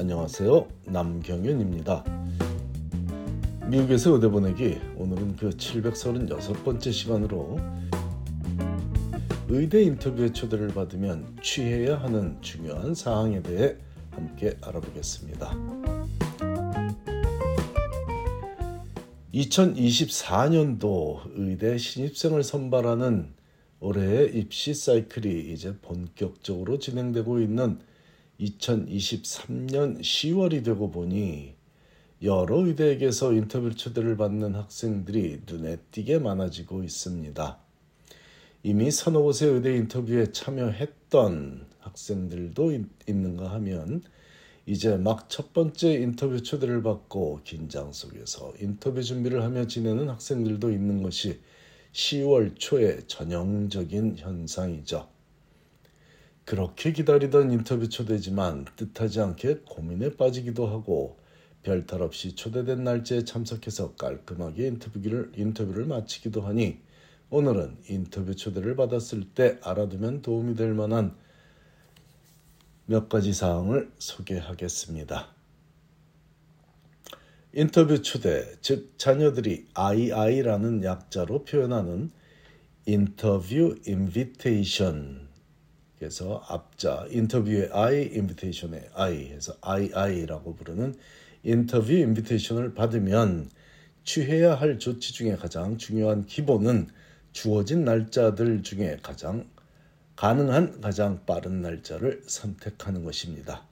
[0.00, 0.66] 안녕하세요.
[0.86, 2.02] 남경윤입니다.
[3.66, 7.58] 미국에서 의대 보내기 오늘은 그 736번째 시간으로
[9.50, 13.76] 의대 인터뷰에 초대를 받으면 취해야 하는 중요한 사항에 대해
[14.12, 15.54] 함께 알아보겠습니다.
[19.34, 23.34] 2024년도 의대 신입생을 선발하는
[23.80, 27.89] 올해의 입시 사이클이 이제 본격적으로 진행되고 있는
[28.40, 31.54] 2023년 10월이 되고 보니
[32.22, 37.58] 여러 의대에게서 인터뷰 초대를 받는 학생들이 눈에 띄게 많아지고 있습니다.
[38.62, 44.02] 이미 서너 곳의 의대 인터뷰에 참여했던 학생들도 있는가 하면
[44.66, 51.02] 이제 막 첫 번째 인터뷰 초대를 받고 긴장 속에서 인터뷰 준비를 하며 지내는 학생들도 있는
[51.02, 51.40] 것이
[51.92, 55.19] 10월 초의 전형적인 현상이죠.
[56.50, 61.16] 그렇게 기다리던 인터뷰 초대지만 뜻하지 않게 고민에 빠지기도 하고
[61.62, 66.80] 별탈 없이 초대된 날짜에 참석해서 깔끔하게 인터뷰를, 인터뷰를 마치기도 하니
[67.30, 71.14] 오늘은 인터뷰 초대를 받았을 때 알아두면 도움이 될 만한
[72.86, 75.28] 몇 가지 사항을 소개하겠습니다.
[77.52, 82.10] 인터뷰 초대, 즉 자녀들이 II라는 약자로 표현하는
[82.86, 85.29] 인터뷰 invitation
[86.00, 90.94] 그래서 앞자 인터뷰의 I, 인비테이션의 I 해서 II라고 부르는
[91.42, 93.50] 인터뷰 invitation을 받으면
[94.02, 96.88] 취해야 할 조치 중에 가장 중요한 기본은
[97.32, 99.50] 주어진 날짜들 중에 가장
[100.16, 103.66] 가능한 가장 빠른 날짜를 선택하는 것입니다.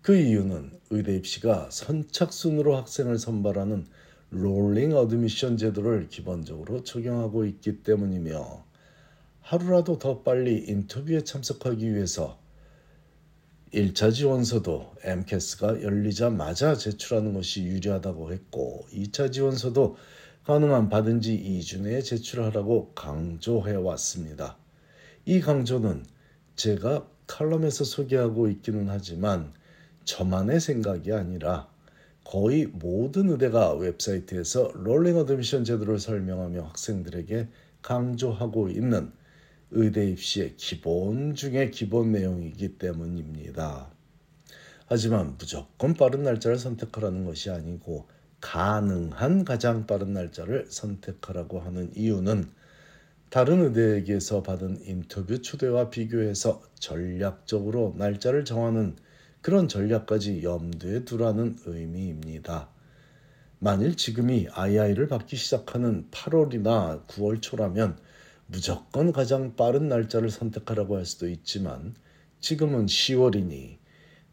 [0.00, 3.86] 그 이유는 의대 입시가 선착순으로 학생을 선발하는
[4.30, 8.65] rolling admission 제도를 기본적으로 적용하고 있기 때문이며
[9.46, 12.36] 하루라도 더 빨리 인터뷰에 참석하기 위해서
[13.72, 19.98] 1차 지원서도 AMCAS가 열리자마자 제출하는 것이 유리하다고 했고 2차 지원서도
[20.42, 24.56] 가능한 받은 지 2주 내에 제출하라고 강조해 왔습니다.
[25.26, 26.04] 이 강조는
[26.56, 29.52] 제가 칼럼에서 소개하고 있기는 하지만
[30.04, 31.68] 저만의 생각이 아니라
[32.24, 37.46] 거의 모든 의대가 웹사이트에서 rolling admission 제도를 설명하며 학생들에게
[37.82, 39.12] 강조하고 있는
[39.70, 43.90] 의대 입시의 기본 중의 기본 내용이기 때문입니다.
[44.86, 48.06] 하지만 무조건 빠른 날짜를 선택하라는 것이 아니고
[48.40, 52.48] 가능한 가장 빠른 날짜를 선택하라고 하는 이유는
[53.28, 58.94] 다른 의대에게서 받은 인터뷰 초대와 비교해서 전략적으로 날짜를 정하는
[59.40, 62.68] 그런 전략까지 염두에 두라는 의미입니다.
[63.58, 67.98] 만일 지금이 II를 받기 시작하는 8월이나 9월 초라면
[68.48, 71.94] 무조건 가장 빠른 날짜를 선택하라고 할 수도 있지만
[72.40, 73.78] 지금은 10월이니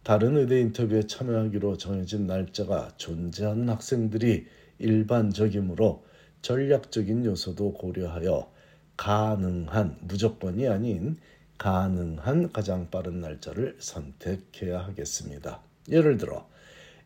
[0.03, 4.45] 다른 의대 인터뷰에 참여하기로 정해진 날짜가 존재하는 학생들이
[4.77, 6.05] 일반적이므로
[6.43, 8.51] 전략적인 요소도 고려하여
[8.97, 11.17] 가능한 무조건이 아닌
[11.57, 15.61] 가능한 가장 빠른 날짜를 선택해야 하겠습니다.
[15.89, 16.47] 예를 들어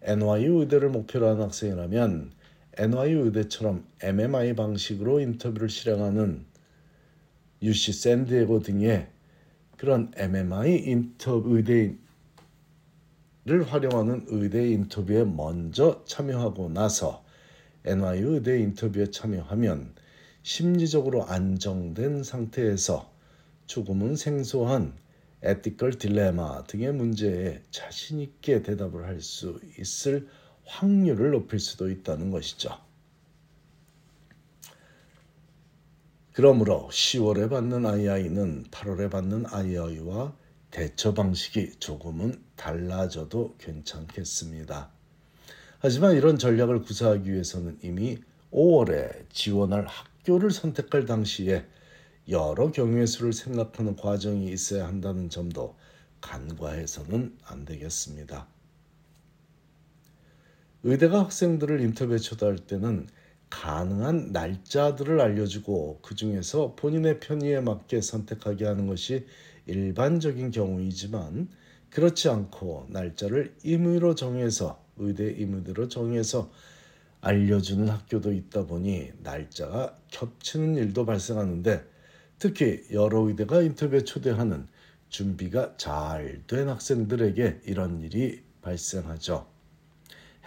[0.02, 2.32] NYU 의대를 목표로 한 학생이라면
[2.80, 6.46] NYU 의대처럼 MMI 방식으로 인터뷰를 실행하는
[7.62, 9.08] UC 샌디에고 등의
[9.78, 11.98] 그런 MMI 인터뷰 의대를
[13.68, 17.24] 활용하는 의대 인터뷰에 먼저 참여하고 나서
[17.86, 19.96] NYU 의대 인터뷰에 참여하면
[20.44, 23.12] 심리적으로 안정된 상태에서
[23.66, 24.96] 조금은 생소한
[25.44, 30.28] 에티컬 딜레마 등의 문제에 자신 있게 대답을 할 수 있을
[30.66, 32.87] 확률을 높일 수도 있다는 것이죠.
[36.38, 40.36] 그러므로 10월에 받는 II는 8월에 받는 II와
[40.70, 44.92] 대처 방식이 조금은 달라져도 괜찮겠습니다.
[45.80, 48.20] 하지만 이런 전략을 구사하기 위해서는 이미
[48.52, 51.66] 5월에 지원할 학교를 선택할 당시에
[52.30, 55.76] 여러 경우의 수를 생각하는 과정이 있어야 한다는 점도
[56.22, 58.46] 간과해서는 안 되겠습니다.
[60.84, 63.08] 의대가 학생들을 인터뷰에 초대할 때는
[63.50, 69.26] 가능한 날짜들을 알려주고 그 중에서 본인의 편의에 맞게 선택하게 하는 것이
[69.66, 71.50] 일반적인 경우이지만
[71.90, 76.52] 그렇지 않고 날짜를 임의로 정해서 의대 임의대로 정해서
[77.22, 81.84] 알려주는 학교도 있다 보니 날짜가 겹치는 일도 발생하는데
[82.40, 84.68] 특히 여러 의대가 인터뷰에 초대하는
[85.10, 89.57] 준비가 잘 된 학생들에게 이런 일이 발생하죠.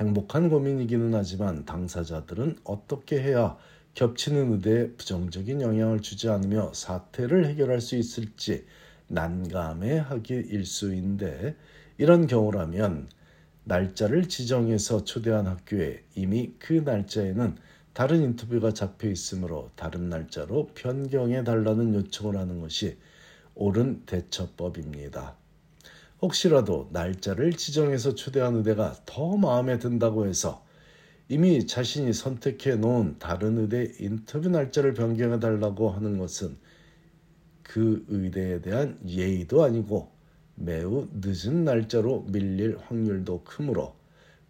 [0.00, 3.58] 행복한 고민이기는 하지만 당사자들은 어떻게 해야
[3.92, 8.64] 겹치는 의대에 부정적인 영향을 주지 않으며 사태를 해결할 수 있을지
[9.08, 11.54] 난감해 하기 일수인데
[11.98, 13.10] 이런 경우라면
[13.64, 17.56] 날짜를 지정해서 초대한 학교에 이미 그 날짜에는
[17.92, 22.96] 다른 인터뷰가 잡혀 있으므로 다른 날짜로 변경해 달라는 요청을 하는 것이
[23.54, 25.39] 옳은 대처법입니다.
[26.22, 30.64] 혹시라도 날짜를 지정해서 초대한 의대가 더 마음에 든다고 해서
[31.28, 36.56] 이미 자신이 선택해 놓은 다른 의대 인터뷰 날짜를 변경해 달라고 하는 것은
[37.62, 40.10] 그 의대에 대한 예의도 아니고
[40.56, 43.94] 매우 늦은 날짜로 밀릴 확률도 크므로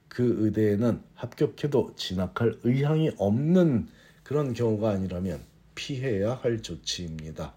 [0.09, 3.89] 그 의대에는 합격해도 진학할 의향이 없는
[4.25, 5.41] 그런 경우가 아니라면
[5.75, 7.55] 피해야 할 조치입니다.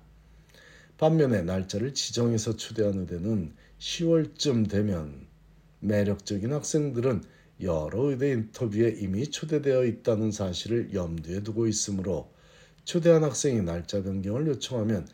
[0.98, 5.27] 반면에 날짜를 지정해서 초대한 의대는 10월쯤 되면
[5.81, 7.21] 매력적인 학생들은
[7.59, 12.33] 여러 의대 인터뷰에 이미 초대되어 있다는 사실을 염두에 두고 있으므로
[12.85, 15.06] 초대한 학생이 날짜 변경을 요청하면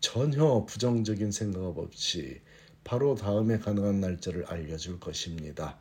[0.00, 2.42] 전혀 부정적인 생각 없이
[2.84, 5.78] 바로 다음에 가능한 날짜를 알려줄 것입니다.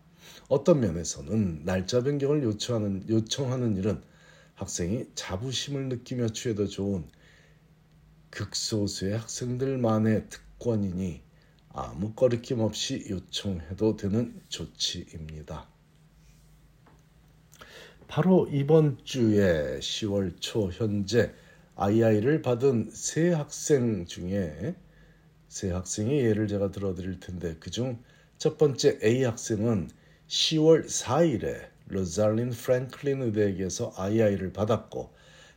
[0.47, 4.01] 어떤 면에서는 날짜 변경을 요청하는, 요청하는 일은
[4.55, 7.03] 학생이 자부심을 느끼며 취해도 좋은
[8.29, 11.28] 극소수의 학생들만의 특권이니
[11.69, 15.67] 아무 거리낌 없이 요청해도 되는 조치입니다.
[18.07, 21.31] 바로 이번 주에 10월 초 현재
[21.75, 24.75] II를 받은 세 학생 중에
[25.47, 28.03] 세 학생의 예를 제가 들어드릴 텐데 그중
[28.37, 29.89] 첫 번째 A 학생은
[30.27, 35.13] 10월 4일에 로잘린 프랭클린 의대에게서 II를 받았고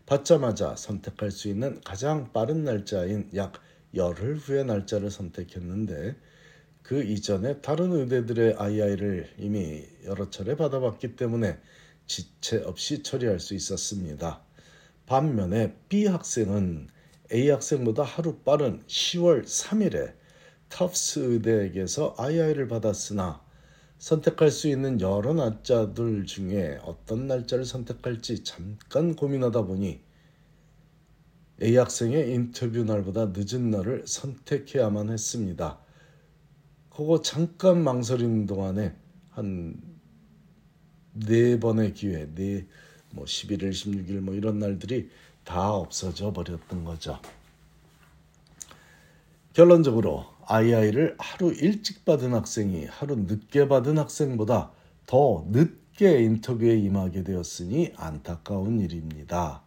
[0.07, 3.55] 받자마자 선택할 수 있는 가장 빠른 날짜인 약
[3.95, 6.17] 열흘 후의 날짜를 선택했는데
[6.83, 11.59] 그 이전에 다른 의대들의 II를 이미 여러 차례 받아봤기 때문에
[12.07, 14.43] 지체 없이 처리할 수 있었습니다.
[15.07, 16.89] 반면에 B 학생은
[17.33, 20.15] A 학생보다 하루 빠른 10월 3일에
[20.69, 23.43] 터프스 의대에게서 II를 받았으나
[23.99, 30.01] 선택할 수 있는 여러 날짜들 중에 어떤 날짜를 선택할지 잠깐 고민하다 보니
[31.63, 35.79] A 학생의 인터뷰 날보다 늦은 날을 선택해야만 했습니다.
[36.91, 38.95] 그거 잠깐 망설이는 동안에
[39.31, 39.93] 한
[41.15, 42.67] 네 번의 기회, 네
[43.15, 45.11] 뭐 11일, 16일 뭐 이런 날들이
[45.45, 47.21] 다 없어져 버렸던 거죠.
[49.53, 54.73] 결론적으로 II를 하루 일찍 받은 학생이 하루 늦게 받은 학생보다
[55.07, 59.63] 더 늦게 인터뷰에 임하게 되었으니 안타까운 일입니다.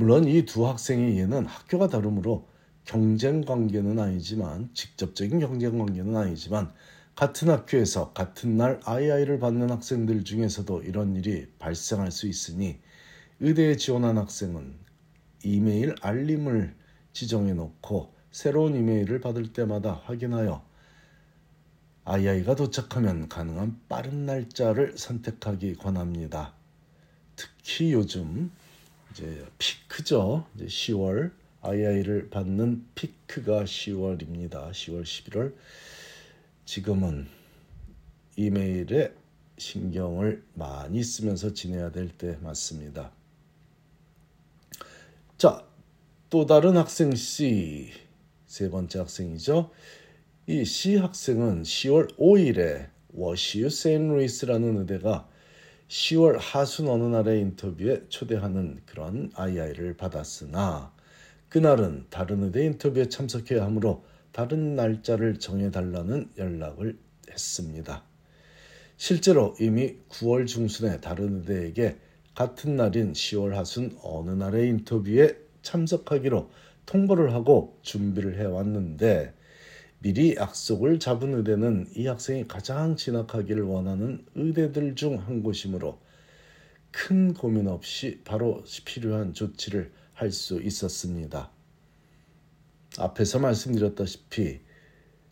[0.00, 2.48] 물론 이 두 학생의 예는 학교가 다르므로
[2.86, 6.72] 경쟁 관계는 아니지만 직접적인 경쟁 관계는 아니지만
[7.14, 12.78] 같은 학교에서 같은 날 II를 받는 학생들 중에서도 이런 일이 발생할 수 있으니
[13.40, 14.72] 의대에 지원한 학생은
[15.44, 16.74] 이메일 알림을
[17.12, 20.64] 지정해 놓고 새로운 이메일을 받을 때마다 확인하여
[22.06, 26.54] II가 도착하면 가능한 빠른 날짜를 선택하기 권합니다.
[27.36, 28.50] 특히 요즘
[29.12, 30.46] 이제 피크죠.
[30.54, 34.70] 이제 10월 II를 받는 피크가 10월입니다.
[34.70, 35.54] 10월, 11월.
[36.64, 37.28] 지금은
[38.36, 39.12] 이메일에
[39.58, 43.12] 신경을 많이 쓰면서 지내야 될 때 맞습니다.
[45.36, 45.66] 자,
[46.30, 47.90] 또 다른 학생 C
[48.46, 49.70] 세 번째 학생이죠.
[50.46, 55.28] 이 C 학생은 10월 5일에 워시유 세인루이스라는 의대가
[55.90, 60.92] 10월 하순 어느 날의 인터뷰에 초대하는 그런 II를 받았으나
[61.48, 66.96] 그날은 다른 의대 인터뷰에 참석해야 하므로 다른 날짜를 정해달라는 연락을
[67.28, 68.04] 했습니다.
[68.96, 71.98] 실제로 이미 9월 중순에 다른 의대에게
[72.36, 76.52] 같은 날인 10월 하순 어느 날의 인터뷰에 참석하기로
[76.86, 79.34] 통보를 하고 준비를 해왔는데
[80.00, 86.00] 미리 약속을 잡은 의대는 이 학생이 가장 진학하기를 원하는 의대들 중 한 곳이므로
[86.90, 91.50] 큰 고민 없이 바로 필요한 조치를 할 수 있었습니다.
[92.98, 94.60] 앞에서 말씀드렸다시피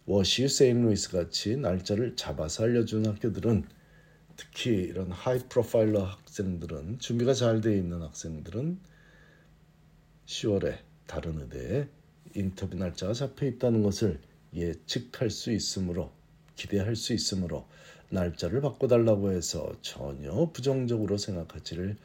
[0.06, 3.64] 워시 세인루이스 같이 날짜를 잡아서 알려준 학교들은
[4.36, 8.78] 특히 이런 high profile 학생들은 준비가 잘 되어 있는 학생들은
[10.26, 11.88] 10월에 다른 의대에
[12.34, 14.20] 인터뷰 날짜가 잡혀 있다는 것을
[14.54, 16.10] 예측할 수 있으므로
[16.56, 17.66] 기대할 수 있으므로
[18.10, 21.96] 날짜를 바꿔달라고 해서 전혀 부정적으로 생각하지를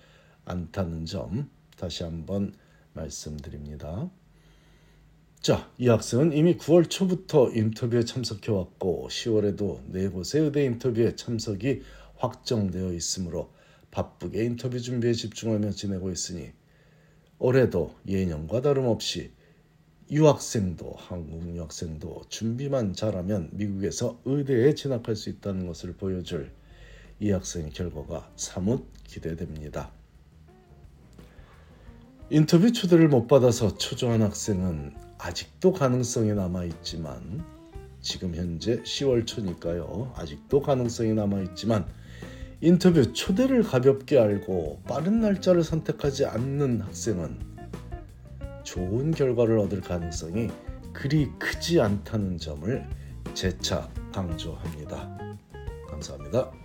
[0.46, 2.54] 않다는 점 다시 한번
[2.94, 4.10] 말씀드립니다.
[5.42, 11.82] 자, 이 학생은 이미 9월 초부터 인터뷰에 참석해 왔고 10월에도 네 곳의 의대 인터뷰에 참석이
[12.16, 13.52] 확정되어 있으므로
[13.92, 16.52] 바쁘게 인터뷰 준비에 집중하며 지내고 있으니
[17.40, 19.32] 올해도 예년과 다름없이
[20.14, 26.52] 유학생도 한국 유학생도 준비만 잘하면 미국에서 의대에 진학할 수 있다는 것을 보여줄
[27.20, 29.92] 이 학생의 결과가 사뭇 기대됩니다.
[32.30, 37.44] 인터뷰 초대를 못 받아서 초조한 학생은 아직도 가능성이 남아 있지만
[38.00, 40.14] 지금 현재 10월 초니까요.
[40.16, 41.88] 아직도 가능성이 남아 있지만
[42.62, 47.53] 인터뷰 초대를 가볍게 알고 빠른 날짜를 선택하지 않는 학생은
[48.64, 50.50] 좋은 결과를 얻을 가능성이
[50.94, 52.88] 그리 크지 않다는 점을
[53.34, 55.18] 재차 강조합니다.
[55.90, 56.63] 감사합니다.